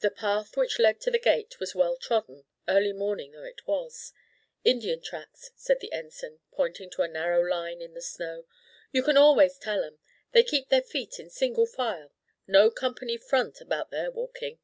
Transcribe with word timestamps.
The 0.00 0.10
path 0.10 0.56
which 0.56 0.80
led 0.80 1.00
to 1.02 1.10
the 1.12 1.16
gate 1.20 1.60
was 1.60 1.72
well 1.72 1.96
trodden, 1.96 2.46
early 2.66 2.92
morning 2.92 3.30
though 3.30 3.44
it 3.44 3.64
was. 3.64 4.12
"Indian 4.64 5.00
tracks," 5.00 5.52
said 5.54 5.78
the 5.78 5.92
Ensign, 5.92 6.40
pointing 6.50 6.90
to 6.90 7.02
a 7.02 7.06
narrow 7.08 7.40
line 7.40 7.80
on 7.80 7.94
the 7.94 8.02
snow; 8.02 8.46
"you 8.90 9.04
can 9.04 9.16
always 9.16 9.56
tell 9.56 9.84
'em. 9.84 10.00
They 10.32 10.42
keep 10.42 10.68
their 10.68 10.82
feet 10.82 11.20
in 11.20 11.30
single 11.30 11.66
file 11.66 12.12
no 12.48 12.72
company 12.72 13.16
front 13.18 13.60
about 13.60 13.92
their 13.92 14.10
walking." 14.10 14.58